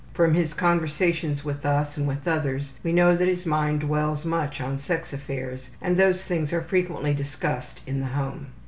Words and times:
From 0.15 0.33
his 0.33 0.55
conversations 0.55 1.45
with 1.45 1.63
us 1.63 1.95
and 1.95 2.07
with 2.07 2.27
others 2.27 2.73
we 2.83 2.91
know 2.91 3.15
that 3.15 3.27
his 3.27 3.45
mind 3.45 3.81
dwells 3.81 4.25
much 4.25 4.59
on 4.59 4.79
sex 4.79 5.13
affairs 5.13 5.69
and 5.79 5.95
these 5.95 6.23
things 6.23 6.51
are 6.51 6.61
frequently 6.63 7.13
discussed 7.13 7.81
in 7.85 7.99
the 7.99 8.07
home. 8.07 8.47